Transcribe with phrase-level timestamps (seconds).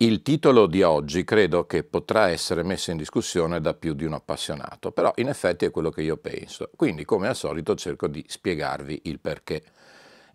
[0.00, 4.12] Il titolo di oggi credo che potrà essere messo in discussione da più di un
[4.12, 6.70] appassionato, però in effetti è quello che io penso.
[6.76, 9.60] Quindi, come al solito, cerco di spiegarvi il perché.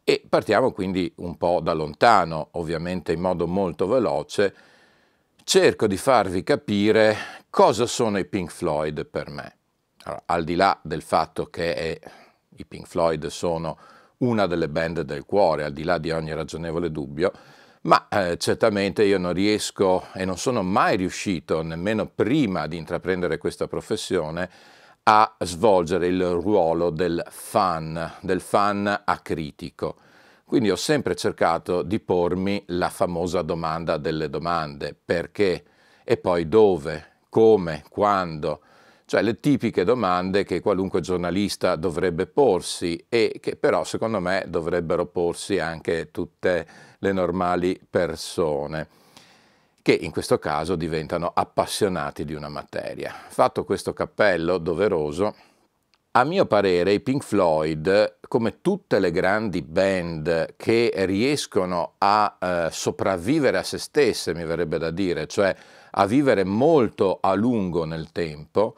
[0.03, 4.53] E partiamo quindi un po' da lontano, ovviamente in modo molto veloce.
[5.45, 7.15] Cerco di farvi capire
[7.49, 9.55] cosa sono i Pink Floyd per me.
[10.03, 11.99] Allora, al di là del fatto che è,
[12.57, 13.77] i Pink Floyd sono
[14.17, 17.31] una delle band del cuore, al di là di ogni ragionevole dubbio,
[17.83, 23.37] ma eh, certamente io non riesco e non sono mai riuscito, nemmeno prima di intraprendere
[23.37, 24.49] questa professione,
[25.03, 29.97] a svolgere il ruolo del fan, del fan acritico.
[30.45, 35.63] Quindi ho sempre cercato di pormi la famosa domanda delle domande, perché
[36.05, 38.61] e poi dove, come, quando,
[39.13, 45.05] cioè le tipiche domande che qualunque giornalista dovrebbe porsi e che però secondo me dovrebbero
[45.05, 46.65] porsi anche tutte
[46.97, 48.87] le normali persone
[49.83, 53.13] che in questo caso diventano appassionati di una materia.
[53.27, 55.35] Fatto questo cappello doveroso,
[56.13, 62.67] a mio parere i Pink Floyd, come tutte le grandi band che riescono a eh,
[62.71, 65.55] sopravvivere a se stesse, mi verrebbe da dire, cioè
[65.91, 68.77] a vivere molto a lungo nel tempo,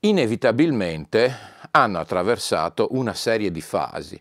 [0.00, 1.34] inevitabilmente
[1.72, 4.20] hanno attraversato una serie di fasi,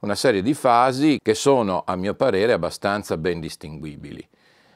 [0.00, 4.26] una serie di fasi che sono a mio parere abbastanza ben distinguibili.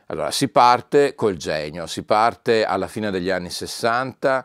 [0.06, 4.44] Allora, si parte col genio, si parte alla fine degli anni 60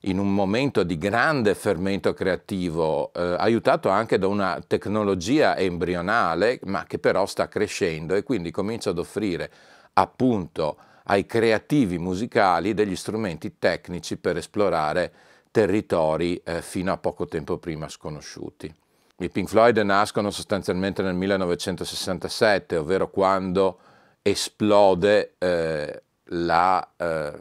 [0.00, 6.84] in un momento di grande fermento creativo, eh, aiutato anche da una tecnologia embrionale, ma
[6.84, 9.50] che però sta crescendo e quindi comincia ad offrire
[9.94, 15.12] appunto ai creativi musicali degli strumenti tecnici per esplorare
[15.56, 18.70] territori eh, fino a poco tempo prima sconosciuti.
[19.16, 23.78] I Pink Floyd nascono sostanzialmente nel 1967, ovvero quando
[24.20, 27.32] esplode eh, la eh,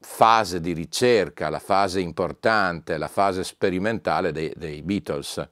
[0.00, 5.48] fase di ricerca, la fase importante, la fase sperimentale dei, dei Beatles.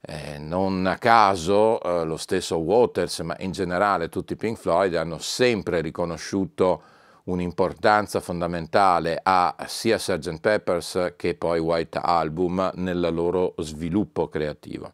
[0.00, 4.96] Eh, non a caso eh, lo stesso Waters, ma in generale tutti i Pink Floyd
[4.96, 6.82] hanno sempre riconosciuto
[7.30, 10.40] un'importanza fondamentale a sia Sgt.
[10.40, 14.92] Peppers che poi White Album nel loro sviluppo creativo.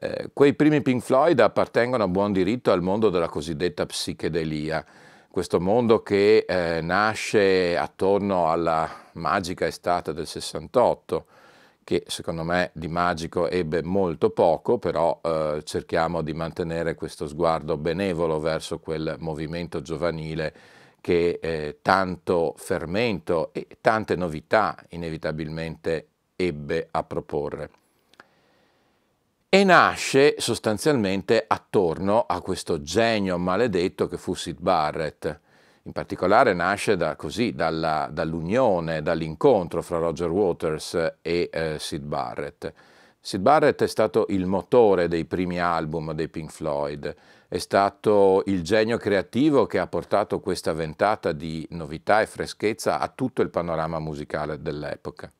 [0.00, 4.84] Eh, quei primi Pink Floyd appartengono a buon diritto al mondo della cosiddetta psichedelia,
[5.30, 11.24] questo mondo che eh, nasce attorno alla magica estate del 68,
[11.84, 17.76] che secondo me di magico ebbe molto poco, però eh, cerchiamo di mantenere questo sguardo
[17.76, 20.54] benevolo verso quel movimento giovanile
[21.08, 27.70] che eh, tanto fermento e tante novità inevitabilmente ebbe a proporre.
[29.48, 35.40] E nasce sostanzialmente attorno a questo genio maledetto che fu Sid Barrett.
[35.84, 42.70] In particolare nasce da, così, dalla, dall'unione, dall'incontro fra Roger Waters e eh, Sid Barrett.
[43.18, 47.16] Sid Barrett è stato il motore dei primi album dei Pink Floyd,
[47.48, 53.08] è stato il genio creativo che ha portato questa ventata di novità e freschezza a
[53.08, 55.32] tutto il panorama musicale dell'epoca.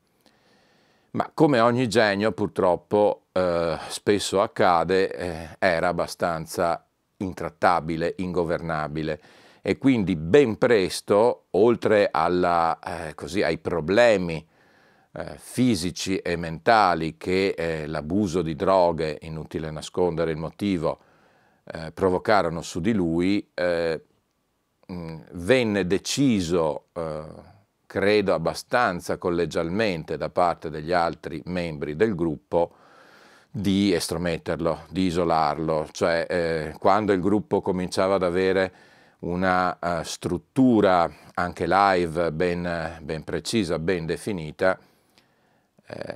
[1.11, 6.83] Ma come ogni genio purtroppo eh, spesso accade, eh, era abbastanza
[7.17, 9.21] intrattabile, ingovernabile
[9.61, 14.43] e quindi ben presto, oltre alla, eh, così, ai problemi
[15.11, 20.99] eh, fisici e mentali che eh, l'abuso di droghe, inutile nascondere il motivo,
[21.71, 24.03] eh, provocarono su di lui, eh,
[24.87, 27.23] venne deciso, eh,
[27.85, 32.73] credo abbastanza collegialmente da parte degli altri membri del gruppo,
[33.51, 38.73] di estrometterlo, di isolarlo, cioè eh, quando il gruppo cominciava ad avere
[39.19, 44.79] una uh, struttura anche live ben, ben precisa, ben definita,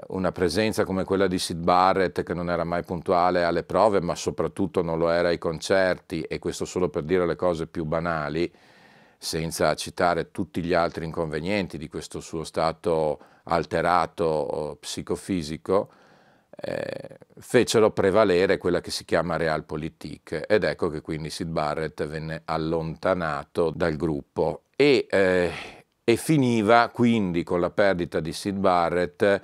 [0.10, 4.14] una presenza come quella di Sid Barrett che non era mai puntuale alle prove ma
[4.14, 8.52] soprattutto non lo era ai concerti e questo solo per dire le cose più banali
[9.18, 15.90] senza citare tutti gli altri inconvenienti di questo suo stato alterato psicofisico
[16.56, 22.44] eh, fecero prevalere quella che si chiama realpolitik ed ecco che quindi Sid Barrett venne
[22.46, 24.64] allontanato dal gruppo.
[24.76, 25.52] E, eh,
[26.04, 29.42] e finiva quindi con la perdita di Sid Barrett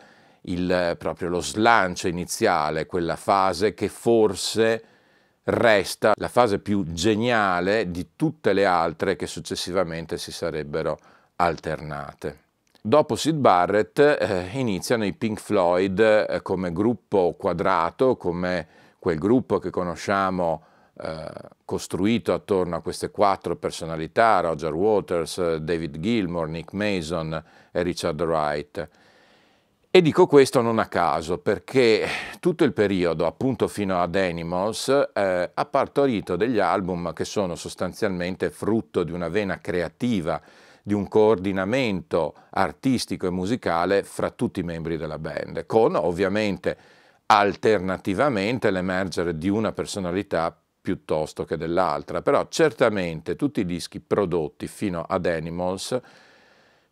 [0.51, 4.83] il, proprio lo slancio iniziale, quella fase che forse
[5.43, 10.99] resta la fase più geniale di tutte le altre che successivamente si sarebbero
[11.37, 12.47] alternate.
[12.81, 18.67] Dopo Sid Barrett eh, iniziano i Pink Floyd eh, come gruppo quadrato, come
[18.99, 20.63] quel gruppo che conosciamo
[21.01, 21.31] eh,
[21.65, 28.89] costruito attorno a queste quattro personalità, Roger Waters, David Gilmour, Nick Mason e Richard Wright.
[29.91, 32.07] E dico questo non a caso, perché
[32.39, 38.51] tutto il periodo, appunto fino ad Animals, eh, ha partorito degli album che sono sostanzialmente
[38.51, 40.39] frutto di una vena creativa,
[40.83, 46.77] di un coordinamento artistico e musicale fra tutti i membri della band, con ovviamente
[47.25, 55.01] alternativamente l'emergere di una personalità piuttosto che dell'altra, però certamente tutti i dischi prodotti fino
[55.01, 55.99] ad Animals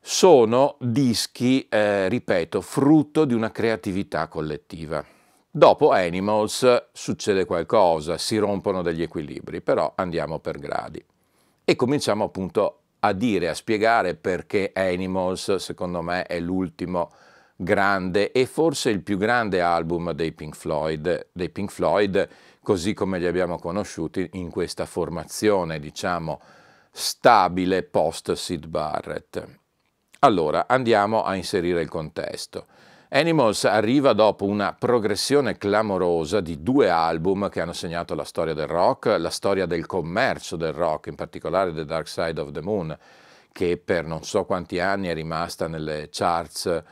[0.09, 5.03] sono dischi, eh, ripeto, frutto di una creatività collettiva.
[5.51, 11.03] Dopo Animals succede qualcosa, si rompono degli equilibri, però andiamo per gradi.
[11.65, 17.11] E cominciamo appunto a dire, a spiegare perché Animals secondo me è l'ultimo
[17.57, 22.29] grande e forse il più grande album dei Pink Floyd, dei Pink Floyd
[22.61, 26.39] così come li abbiamo conosciuti in questa formazione, diciamo,
[26.91, 29.65] stabile post Sid Barrett.
[30.19, 32.65] Allora, andiamo a inserire il contesto.
[33.09, 38.65] Animals arriva dopo una progressione clamorosa di due album che hanno segnato la storia del
[38.65, 42.97] rock, la storia del commercio del rock, in particolare The Dark Side of the Moon,
[43.51, 46.83] che per non so quanti anni è rimasta nelle charts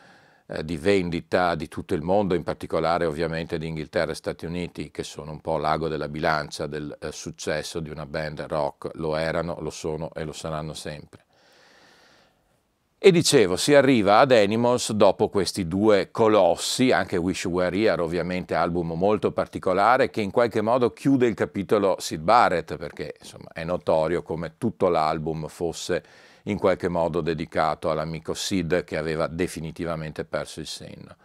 [0.48, 4.92] eh, di vendita di tutto il mondo, in particolare ovviamente di Inghilterra e Stati Uniti,
[4.92, 9.16] che sono un po' l'ago della bilancia del eh, successo di una band rock, lo
[9.16, 11.25] erano, lo sono e lo saranno sempre.
[13.06, 18.02] E dicevo, si arriva ad Animals dopo questi due colossi, anche Wish You Were Here
[18.02, 23.50] ovviamente album molto particolare che in qualche modo chiude il capitolo Sid Barrett perché insomma
[23.54, 26.04] è notorio come tutto l'album fosse
[26.46, 31.16] in qualche modo dedicato all'amico Sid che aveva definitivamente perso il senno.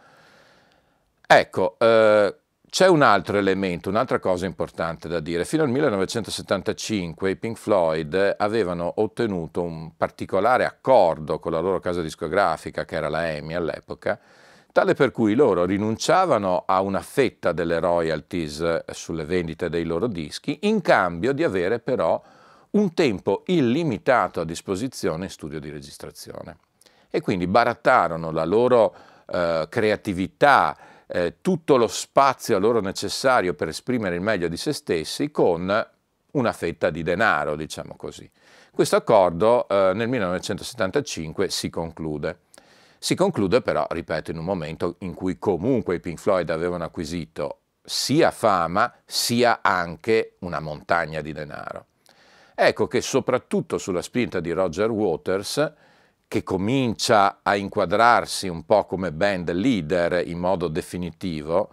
[1.26, 2.39] Ecco, eh,
[2.70, 5.44] c'è un altro elemento, un'altra cosa importante da dire.
[5.44, 12.00] Fino al 1975 i Pink Floyd avevano ottenuto un particolare accordo con la loro casa
[12.00, 14.20] discografica, che era la EMI all'epoca,
[14.70, 20.60] tale per cui loro rinunciavano a una fetta delle royalties sulle vendite dei loro dischi,
[20.62, 22.22] in cambio di avere però
[22.70, 26.58] un tempo illimitato a disposizione in studio di registrazione.
[27.10, 28.94] E quindi barattarono la loro
[29.26, 30.76] eh, creatività,
[31.12, 35.88] eh, tutto lo spazio a loro necessario per esprimere il meglio di se stessi con
[36.32, 38.30] una fetta di denaro, diciamo così.
[38.70, 42.38] Questo accordo eh, nel 1975 si conclude.
[42.98, 47.56] Si conclude però, ripeto, in un momento in cui comunque i Pink Floyd avevano acquisito
[47.82, 51.86] sia fama sia anche una montagna di denaro.
[52.54, 55.72] Ecco che soprattutto sulla spinta di Roger Waters
[56.30, 61.70] che comincia a inquadrarsi un po' come band leader in modo definitivo,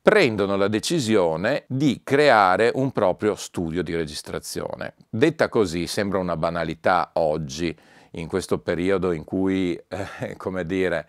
[0.00, 4.94] prendono la decisione di creare un proprio studio di registrazione.
[5.06, 7.78] Detta così sembra una banalità oggi,
[8.12, 11.06] in questo periodo in cui, eh, come dire,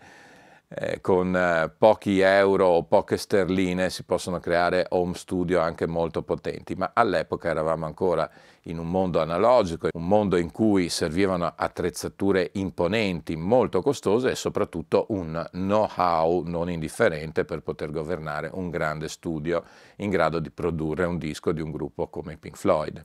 [0.74, 6.22] eh, con eh, pochi euro o poche sterline si possono creare home studio anche molto
[6.22, 8.28] potenti, ma all'epoca eravamo ancora
[8.64, 15.06] in un mondo analogico, un mondo in cui servivano attrezzature imponenti, molto costose e soprattutto
[15.10, 19.62] un know-how non indifferente per poter governare un grande studio
[19.96, 23.04] in grado di produrre un disco di un gruppo come Pink Floyd.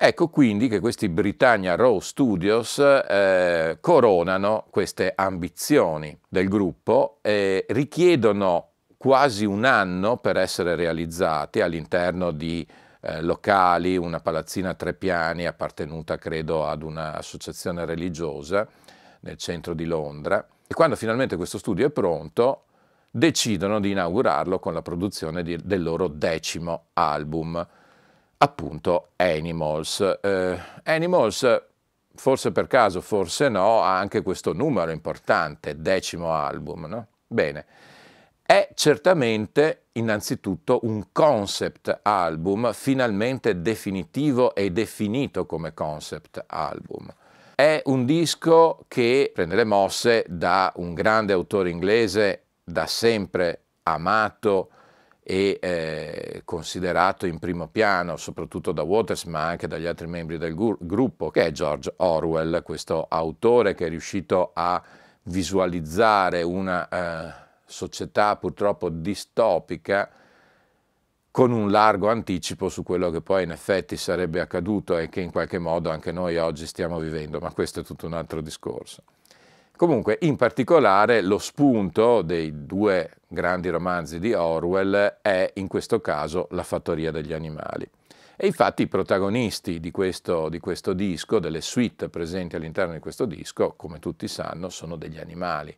[0.00, 8.68] Ecco quindi che questi Britannia Raw Studios eh, coronano queste ambizioni del gruppo e richiedono
[8.96, 12.64] quasi un anno per essere realizzati all'interno di
[13.00, 18.68] eh, locali, una palazzina a tre piani appartenuta credo ad un'associazione religiosa
[19.22, 20.46] nel centro di Londra.
[20.64, 22.66] E quando finalmente questo studio è pronto
[23.10, 27.66] decidono di inaugurarlo con la produzione di, del loro decimo album
[28.38, 30.18] appunto Animals.
[30.22, 31.62] Eh, Animals,
[32.14, 37.06] forse per caso, forse no, ha anche questo numero importante, decimo album, no?
[37.26, 37.66] Bene,
[38.42, 47.12] è certamente innanzitutto un concept album finalmente definitivo e definito come concept album.
[47.54, 54.70] È un disco che prende le mosse da un grande autore inglese da sempre amato,
[55.30, 60.54] e eh, considerato in primo piano soprattutto da Waters ma anche dagli altri membri del
[60.54, 64.82] gruppo, che è George Orwell, questo autore che è riuscito a
[65.24, 67.34] visualizzare una eh,
[67.66, 70.08] società purtroppo distopica
[71.30, 75.30] con un largo anticipo su quello che poi in effetti sarebbe accaduto e che in
[75.30, 79.02] qualche modo anche noi oggi stiamo vivendo, ma questo è tutto un altro discorso.
[79.78, 86.48] Comunque, in particolare, lo spunto dei due grandi romanzi di Orwell è in questo caso
[86.50, 87.88] la fattoria degli animali.
[88.34, 93.24] E infatti i protagonisti di questo, di questo disco, delle suite presenti all'interno di questo
[93.24, 95.76] disco, come tutti sanno, sono degli animali.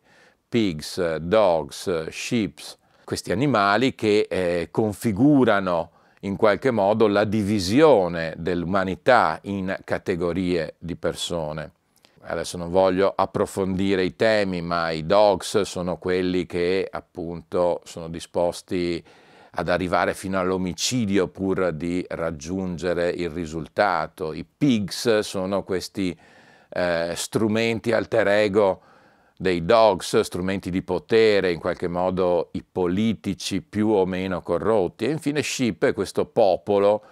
[0.48, 2.58] Pigs, dogs, sheep,
[3.04, 5.90] questi animali che eh, configurano
[6.20, 11.72] in qualche modo la divisione dell'umanità in categorie di persone.
[12.22, 19.02] Adesso non voglio approfondire i temi, ma i dogs sono quelli che appunto sono disposti
[19.52, 24.34] ad arrivare fino all'omicidio pur di raggiungere il risultato.
[24.34, 26.16] I pigs sono questi
[26.68, 28.82] eh, strumenti alter ego
[29.36, 35.06] dei dogs, strumenti di potere, in qualche modo i politici più o meno corrotti.
[35.06, 37.02] E infine sheep è questo popolo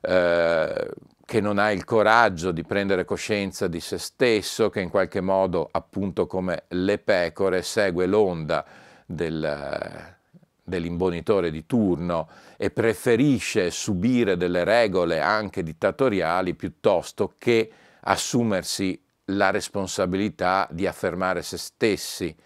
[0.00, 0.88] eh,
[1.32, 5.66] che non ha il coraggio di prendere coscienza di se stesso, che in qualche modo,
[5.72, 8.62] appunto come le pecore, segue l'onda
[9.06, 10.14] del
[10.62, 17.70] dell'imbonitore di turno e preferisce subire delle regole anche dittatoriali piuttosto che
[18.00, 22.36] assumersi la responsabilità di affermare se stessi,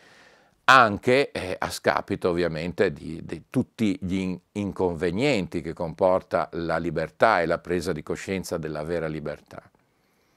[0.68, 7.40] anche eh, a scapito ovviamente di, di, tutti gli in inconvenienti che comporta la libertà
[7.40, 9.62] e la presa di coscienza della vera libertà.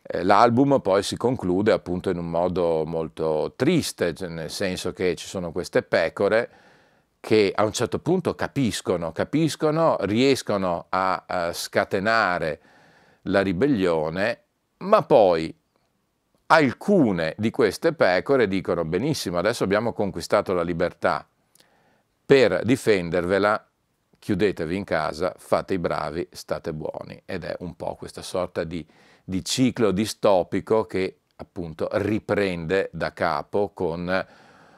[0.02, 5.16] Eh, L'album poi si conclude appunto in un modo molto triste, cioè nel senso che
[5.16, 6.50] ci sono queste pecore
[7.20, 12.60] che a un certo punto capiscono, capiscono, riescono a, a scatenare
[13.24, 14.42] la ribellione,
[14.78, 15.54] ma poi
[16.52, 21.28] alcune di queste pecore dicono benissimo, adesso abbiamo conquistato la libertà,
[22.26, 23.68] per difendervela
[24.18, 27.22] chiudetevi in casa, fate i bravi, state buoni.
[27.26, 28.86] Ed è un po' questa sorta di,
[29.24, 34.26] di ciclo distopico che appunto riprende da capo con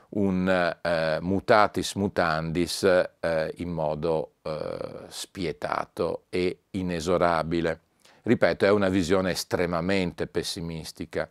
[0.09, 7.79] un eh, mutatis mutandis eh, in modo eh, spietato e inesorabile.
[8.23, 11.27] Ripeto, è una visione estremamente pessimistica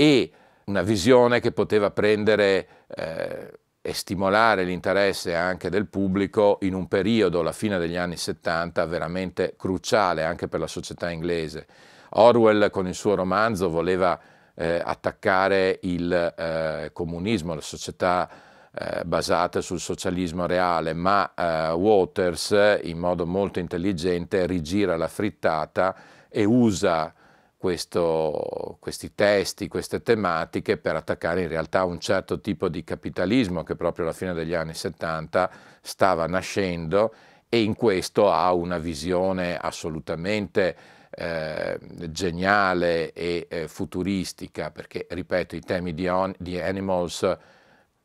[0.00, 0.30] e
[0.66, 3.50] una visione che poteva prendere eh,
[3.80, 9.54] e stimolare l'interesse anche del pubblico in un periodo, la fine degli anni 70, veramente
[9.56, 11.66] cruciale anche per la società inglese.
[12.10, 14.20] Orwell con il suo romanzo voleva
[14.54, 18.30] eh, attaccare il eh, comunismo, la società
[18.72, 25.96] eh, basata sul socialismo reale, ma eh, Waters in modo molto intelligente rigira la frittata
[26.28, 27.12] e usa
[27.58, 33.74] questo, questi testi, queste tematiche per attaccare in realtà un certo tipo di capitalismo che
[33.74, 35.50] proprio alla fine degli anni 70
[35.80, 37.12] stava nascendo
[37.48, 40.76] e in questo ha una visione assolutamente
[41.10, 41.78] eh,
[42.10, 47.36] geniale e eh, futuristica, perché, ripeto, i temi di, on, di Animals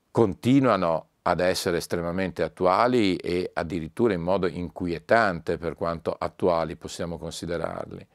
[0.10, 8.08] continuano ad essere estremamente attuali e addirittura in modo inquietante per quanto attuali possiamo considerarli.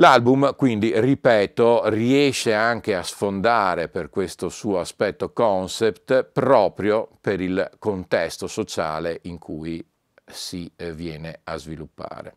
[0.00, 7.68] L'album, quindi, ripeto, riesce anche a sfondare per questo suo aspetto concept proprio per il
[7.80, 9.84] contesto sociale in cui
[10.24, 12.36] si eh, viene a sviluppare.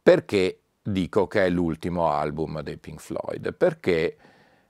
[0.00, 3.52] Perché dico che è l'ultimo album dei Pink Floyd?
[3.54, 4.16] Perché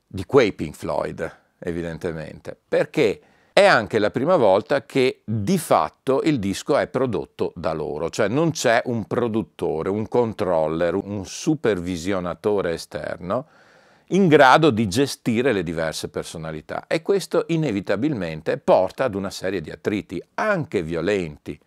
[0.07, 2.59] di quei Pink Floyd, evidentemente.
[2.69, 3.21] Perché
[3.53, 8.29] è anche la prima volta che di fatto il disco è prodotto da loro, cioè
[8.29, 13.47] non c'è un produttore, un controller, un supervisionatore esterno
[14.09, 19.71] in grado di gestire le diverse personalità e questo inevitabilmente porta ad una serie di
[19.71, 21.59] attriti, anche violenti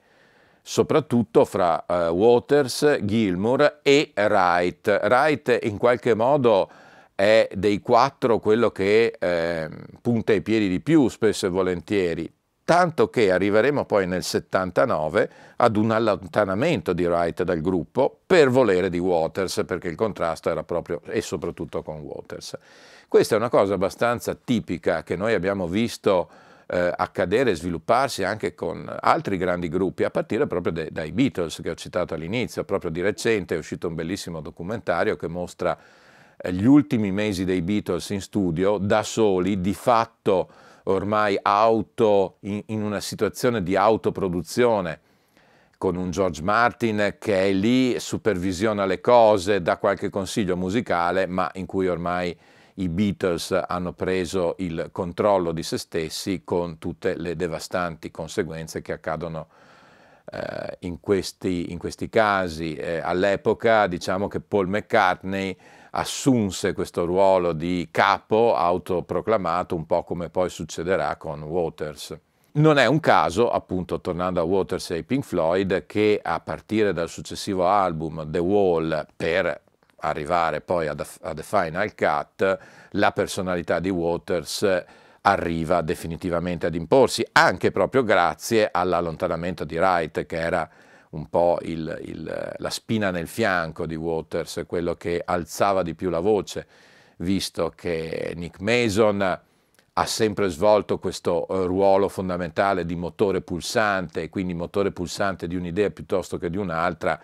[0.67, 4.99] soprattutto fra uh, Waters, Gilmour e Wright.
[5.03, 6.67] Wright in qualche modo
[7.15, 9.69] è dei quattro quello che eh,
[10.01, 12.31] punta i piedi di più spesso e volentieri,
[12.65, 18.89] tanto che arriveremo poi nel 79 ad un allontanamento di Wright dal gruppo per volere
[18.89, 22.57] di Waters, perché il contrasto era proprio e soprattutto con Waters.
[23.07, 26.27] Questa è una cosa abbastanza tipica che noi abbiamo visto
[26.67, 31.61] eh, accadere e svilupparsi anche con altri grandi gruppi, a partire proprio de, dai Beatles
[31.61, 32.63] che ho citato all'inizio.
[32.63, 35.77] Proprio di recente è uscito un bellissimo documentario che mostra
[36.49, 40.49] gli ultimi mesi dei Beatles in studio, da soli, di fatto
[40.83, 44.99] ormai auto, in, in una situazione di autoproduzione
[45.77, 51.49] con un George Martin che è lì, supervisiona le cose, dà qualche consiglio musicale, ma
[51.55, 52.35] in cui ormai
[52.75, 58.91] i Beatles hanno preso il controllo di se stessi con tutte le devastanti conseguenze che
[58.93, 59.47] accadono
[60.31, 62.75] eh, in, questi, in, questi, casi.
[62.75, 65.55] Eh, all'epoca diciamo che Paul McCartney
[65.97, 72.17] assunse questo ruolo di capo autoproclamato, un po' come poi succederà con Waters.
[72.53, 76.93] Non è un caso, appunto, tornando a Waters e ai Pink Floyd, che a partire
[76.93, 79.61] dal successivo album The Wall, per
[79.97, 82.57] arrivare poi a The Final Cut,
[82.91, 84.83] la personalità di Waters
[85.21, 90.69] arriva definitivamente ad imporsi, anche proprio grazie all'allontanamento di Wright, che era
[91.11, 96.09] un po' il, il, la spina nel fianco di Waters, quello che alzava di più
[96.09, 96.67] la voce,
[97.17, 99.39] visto che Nick Mason
[99.97, 105.89] ha sempre svolto questo eh, ruolo fondamentale di motore pulsante, quindi motore pulsante di un'idea
[105.89, 107.17] piuttosto che di un'altra,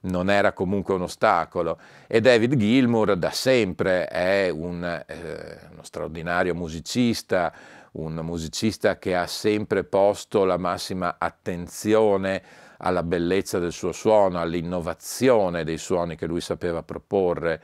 [0.00, 1.78] non era comunque un ostacolo.
[2.06, 7.52] E David Gilmour da sempre è un, eh, uno straordinario musicista,
[7.92, 12.42] un musicista che ha sempre posto la massima attenzione
[12.78, 17.60] alla bellezza del suo suono, all'innovazione dei suoni che lui sapeva proporre,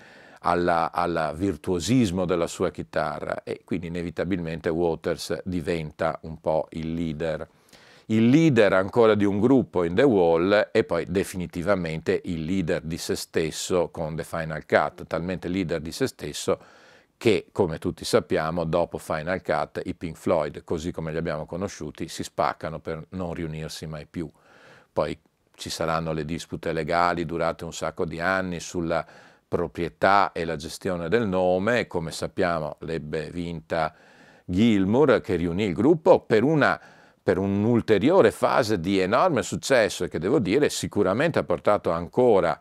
[0.46, 7.48] al virtuosismo della sua chitarra e quindi inevitabilmente Waters diventa un po' il leader
[8.06, 12.98] il leader ancora di un gruppo in The Wall e poi definitivamente il leader di
[12.98, 16.58] se stesso con The Final Cut, talmente leader di se stesso
[17.16, 22.08] che, come tutti sappiamo, dopo Final Cut i Pink Floyd, così come li abbiamo conosciuti,
[22.08, 24.30] si spaccano per non riunirsi mai più.
[24.94, 25.18] Poi
[25.56, 29.04] ci saranno le dispute legali durate un sacco di anni sulla
[29.48, 33.92] proprietà e la gestione del nome, come sappiamo l'ebbe vinta
[34.44, 36.80] Gilmour che riunì il gruppo per una
[37.20, 42.56] per un'ulteriore fase di enorme successo e che devo dire sicuramente ha portato ancora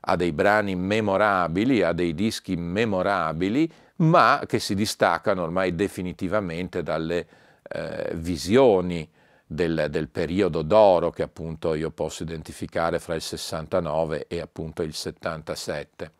[0.00, 7.26] a dei brani memorabili, a dei dischi memorabili, ma che si distaccano ormai definitivamente dalle
[7.62, 9.08] eh, visioni
[9.50, 14.92] del, del, periodo d'oro che appunto io posso identificare fra il 69 e appunto il
[14.92, 16.12] 77.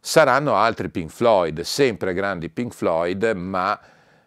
[0.00, 3.78] Saranno altri Pink Floyd, sempre grandi Pink Floyd, ma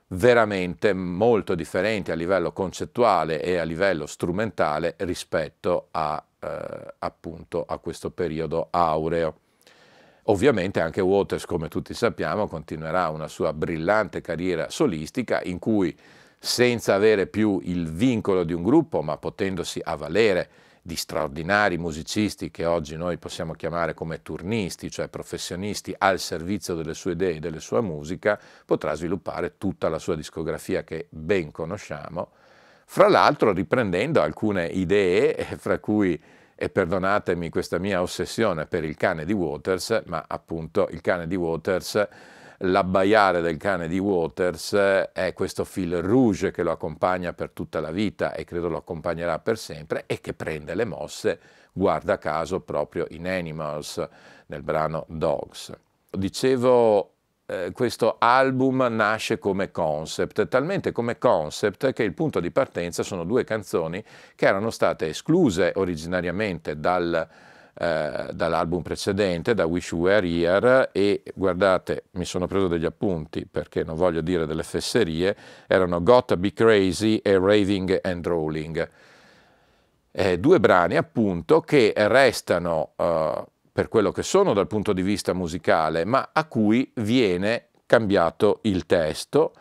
[0.09, 7.77] veramente molto differenti a livello concettuale e a livello strumentale rispetto a, eh, appunto, a
[7.79, 9.39] questo periodo aureo.
[10.29, 15.97] Ovviamente anche Waters, come tutti sappiamo, continuerà una sua brillante carriera solistica in cui
[16.39, 20.49] senza avere più il vincolo di un gruppo, ma potendosi avvalere
[20.87, 26.93] di straordinari musicisti che oggi noi possiamo chiamare come turnisti, cioè professionisti al servizio delle
[26.93, 32.29] sue idee e della sua musica, potrà sviluppare tutta la sua discografia che ben conosciamo,
[32.85, 36.17] fra l'altro riprendendo alcune idee, fra cui,
[36.55, 41.35] e perdonatemi questa mia ossessione per il cane di Waters, ma appunto il cane di
[41.35, 42.07] Waters
[42.59, 47.91] l'abbaiare del cane di Waters è questo fil rouge che lo accompagna per tutta la
[47.91, 51.39] vita e credo lo accompagnerà per sempre e che prende le mosse,
[51.71, 54.07] guarda caso, proprio in Animals,
[54.47, 55.71] nel brano Dogs.
[56.09, 57.11] Dicevo,
[57.45, 63.23] eh, questo album nasce come concept, talmente come concept che il punto di partenza sono
[63.23, 64.03] due canzoni
[64.35, 67.27] che erano state escluse originariamente dal
[67.79, 73.45] eh, dall'album precedente, da Wish You Were Here, e guardate, mi sono preso degli appunti
[73.45, 75.35] perché non voglio dire delle fesserie,
[75.67, 78.89] erano Gotta Be Crazy e Raving and Rolling.
[80.11, 85.33] Eh, due brani appunto che restano eh, per quello che sono dal punto di vista
[85.33, 89.53] musicale, ma a cui viene cambiato il testo,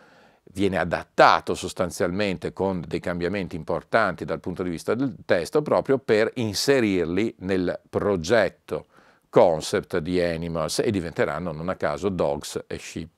[0.56, 6.30] viene adattato sostanzialmente con dei cambiamenti importanti dal punto di vista del testo proprio per
[6.36, 8.86] inserirli nel progetto
[9.28, 13.10] concept di Animals e diventeranno non a caso Dogs e Sheep.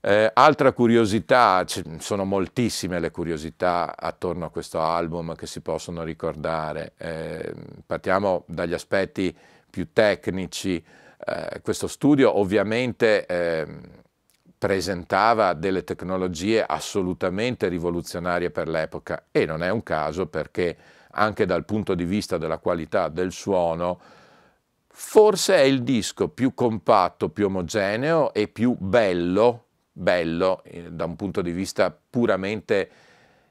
[0.00, 1.66] Eh, altra curiosità,
[1.98, 6.92] sono moltissime le curiosità attorno a questo album che si possono ricordare.
[6.96, 7.52] Eh,
[7.84, 9.36] partiamo dagli aspetti
[9.68, 10.82] più tecnici.
[11.22, 13.80] Eh, questo studio ovviamente ehm,
[14.58, 20.76] presentava delle tecnologie assolutamente rivoluzionarie per l'epoca e non è un caso perché
[21.12, 24.00] anche dal punto di vista della qualità del suono
[25.00, 31.14] forse è il disco più compatto, più omogeneo e più bello, bello eh, da un
[31.14, 32.90] punto di vista puramente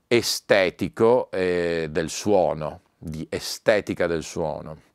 [0.08, 4.87] estetico eh, del suono, di estetica del suono.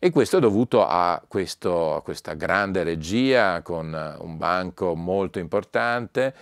[0.00, 6.32] E questo è dovuto a, questo, a questa grande regia con un banco molto importante,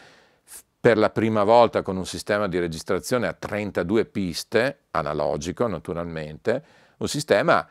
[0.79, 6.63] per la prima volta con un sistema di registrazione a 32 piste, analogico naturalmente,
[6.99, 7.67] un sistema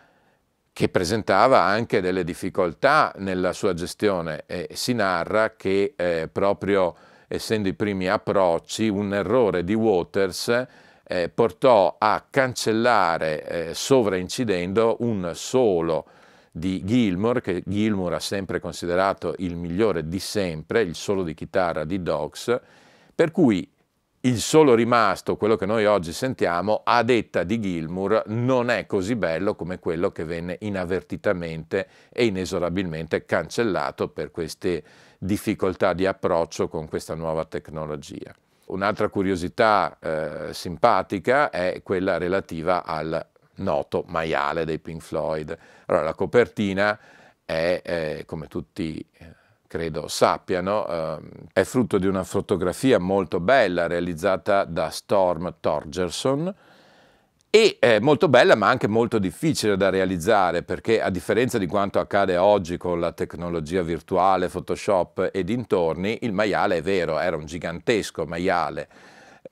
[0.74, 6.96] che presentava anche delle difficoltà nella sua gestione e si narra che eh, proprio
[7.28, 10.66] essendo i primi approcci un errore di Waters
[11.08, 16.06] eh, portò a cancellare, eh, sovraincidendo, un solo
[16.52, 21.84] di Gilmour, che Gilmour ha sempre considerato il migliore di sempre, il solo di chitarra
[21.84, 22.60] di Dogs,
[23.14, 23.70] per cui
[24.22, 29.16] il solo rimasto, quello che noi oggi sentiamo, a detta di Gilmour, non è così
[29.16, 34.84] bello come quello che venne inavvertitamente e inesorabilmente cancellato per queste
[35.20, 38.34] difficoltà di approccio con questa nuova tecnologia.
[38.66, 43.26] Un'altra curiosità eh, simpatica è quella relativa al
[43.58, 45.58] noto maiale dei Pink Floyd.
[45.86, 47.00] Allora, la copertina
[47.46, 49.34] è, eh, come tutti eh,
[49.68, 51.18] credo sappiano, eh,
[51.54, 56.54] è frutto di una fotografia molto bella realizzata da Storm Torgerson
[57.56, 62.00] e è molto bella ma anche molto difficile da realizzare perché a differenza di quanto
[62.00, 67.46] accade oggi con la tecnologia virtuale, Photoshop e dintorni, il maiale è vero, era un
[67.46, 68.90] gigantesco maiale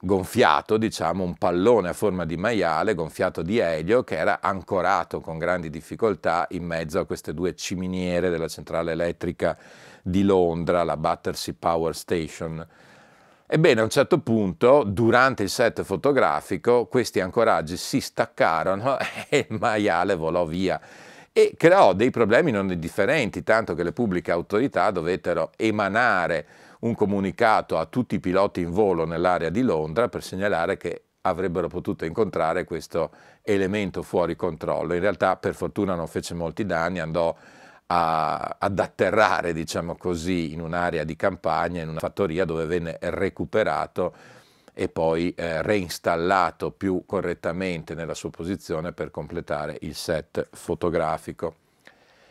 [0.02, 5.38] gonfiato, diciamo un pallone a forma di maiale gonfiato di elio che era ancorato con
[5.38, 9.58] grandi difficoltà in mezzo a queste due ciminiere della centrale elettrica
[10.02, 12.68] di Londra, la Battersea Power Station.
[13.54, 18.98] Ebbene, a un certo punto, durante il set fotografico, questi ancoraggi si staccarono
[19.30, 20.82] e il maiale volò via
[21.32, 26.48] e creò dei problemi non indifferenti, tanto che le pubbliche autorità dovettero emanare
[26.80, 31.68] un comunicato a tutti i piloti in volo nell'area di Londra per segnalare che avrebbero
[31.68, 33.12] potuto incontrare questo
[33.44, 34.96] elemento fuori controllo.
[34.96, 37.36] In realtà per fortuna non fece molti danni, andò
[37.88, 44.14] a, ad atterrare, diciamo così, in un'area di campagna, in una fattoria dove venne recuperato
[44.74, 51.56] e poi eh, reinstallato più correttamente nella sua posizione per completare il set fotografico.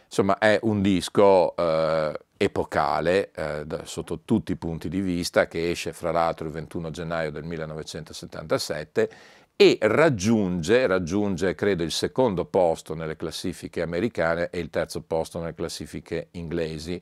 [0.04, 5.92] Insomma, è un disco eh, epocale eh, sotto tutti i punti di vista che esce
[5.92, 9.10] fra l'altro il 21 gennaio del 1977
[9.56, 15.54] e raggiunge, raggiunge, credo, il secondo posto nelle classifiche americane e il terzo posto nelle
[15.54, 17.00] classifiche inglesi,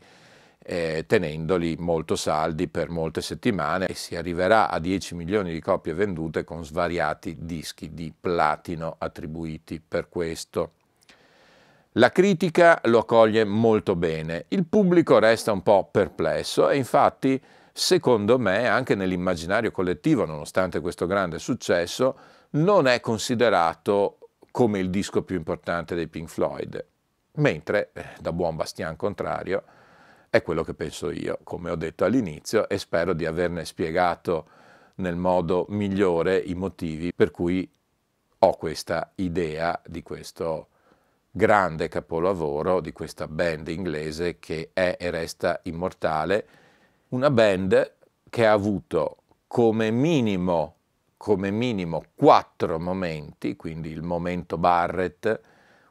[0.63, 5.95] eh, tenendoli molto saldi per molte settimane e si arriverà a 10 milioni di copie
[5.95, 10.73] vendute con svariati dischi di platino attribuiti per questo.
[11.95, 17.41] La critica lo accoglie molto bene, il pubblico resta un po' perplesso e infatti,
[17.73, 22.17] secondo me, anche nell'immaginario collettivo, nonostante questo grande successo,
[22.51, 24.19] non è considerato
[24.51, 26.85] come il disco più importante dei Pink Floyd,
[27.35, 29.63] mentre, eh, da buon bastian contrario,
[30.29, 34.47] è quello che penso io, come ho detto all'inizio, e spero di averne spiegato
[34.97, 37.69] nel modo migliore i motivi per cui
[38.43, 40.69] ho questa idea di questo
[41.31, 46.47] grande capolavoro di questa band inglese che è e resta immortale,
[47.09, 47.95] una band
[48.29, 50.77] che ha avuto come minimo,
[51.21, 55.41] come minimo quattro momenti, quindi il momento Barrett,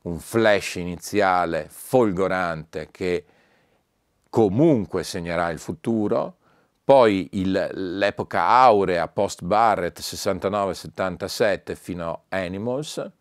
[0.02, 3.26] un flash iniziale folgorante che
[4.28, 6.38] comunque segnerà il futuro,
[6.84, 13.12] poi l'epoca aurea post Barrett 69-77 fino a Animals,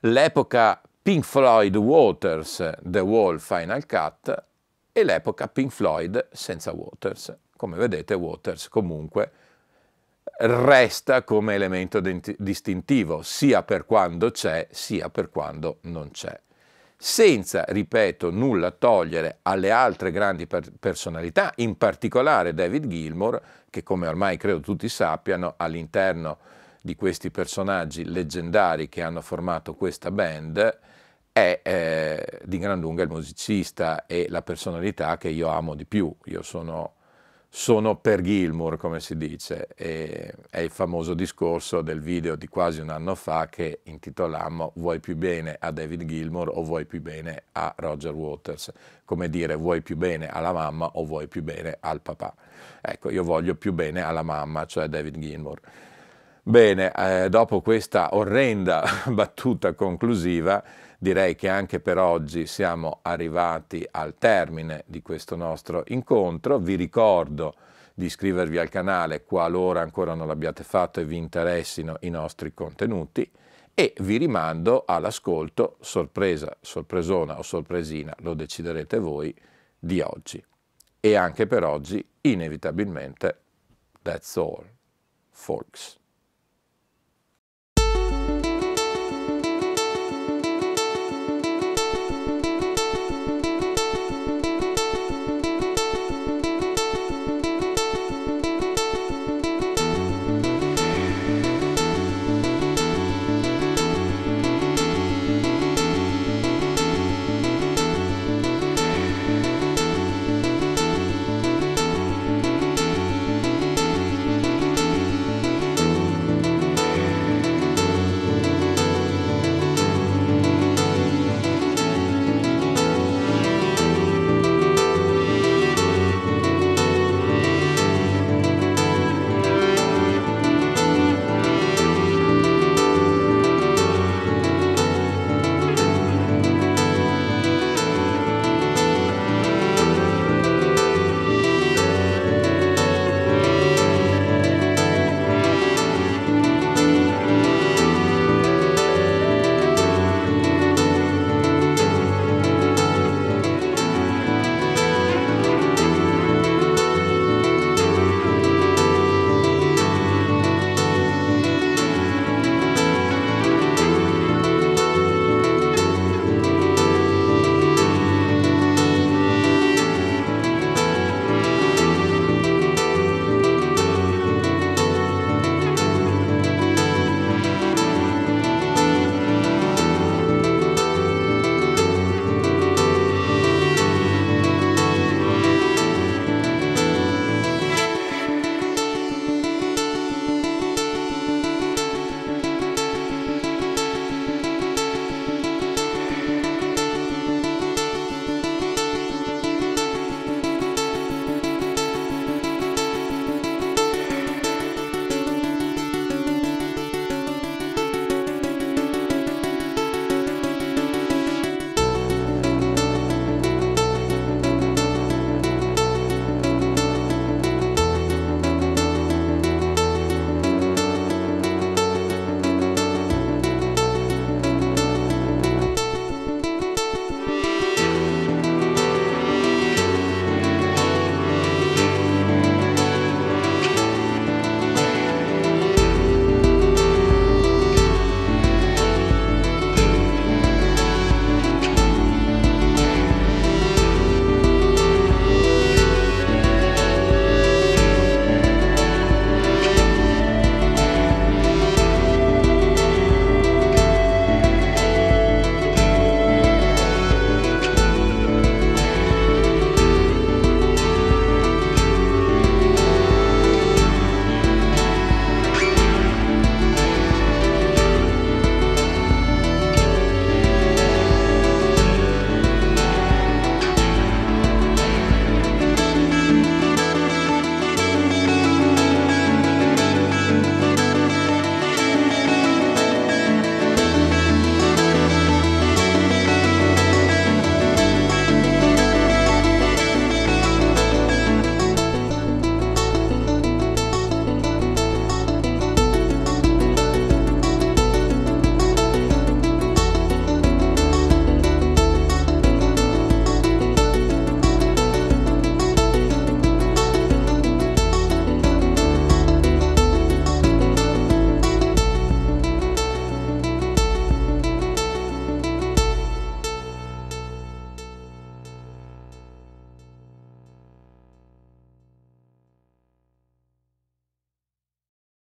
[0.00, 4.44] l'epoca Pink Floyd Waters The Wall Final Cut
[4.92, 7.34] e l'epoca Pink Floyd senza Waters.
[7.56, 9.32] Come vedete Waters comunque
[10.38, 16.38] resta come elemento distintivo sia per quando c'è sia per quando non c'è.
[17.02, 24.06] Senza, ripeto, nulla togliere alle altre grandi per personalità, in particolare David Gilmour, che come
[24.06, 26.38] ormai credo tutti sappiano all'interno
[26.82, 30.78] di questi personaggi leggendari che hanno formato questa band,
[31.32, 36.14] è eh, di gran lunga il musicista e la personalità che io amo di più.
[36.24, 36.96] Io sono,
[37.52, 42.80] sono per Gilmour, come si dice, e è il famoso discorso del video di quasi
[42.80, 47.42] un anno fa che intitolammo Vuoi più bene a David Gilmour o vuoi più bene
[47.52, 48.72] a Roger Waters?
[49.04, 52.32] Come dire, vuoi più bene alla mamma o vuoi più bene al papà?
[52.80, 55.60] Ecco, io voglio più bene alla mamma, cioè David Gilmour.
[56.42, 60.64] Bene, eh, dopo questa orrenda battuta conclusiva,
[60.98, 66.58] direi che anche per oggi siamo arrivati al termine di questo nostro incontro.
[66.58, 67.54] Vi ricordo
[67.92, 73.30] di iscrivervi al canale qualora ancora non l'abbiate fatto e vi interessino i nostri contenuti
[73.74, 79.34] e vi rimando all'ascolto, sorpresa, sorpresona o sorpresina, lo deciderete voi,
[79.78, 80.42] di oggi.
[81.00, 83.40] E anche per oggi, inevitabilmente,
[84.02, 84.64] that's all,
[85.28, 85.99] folks.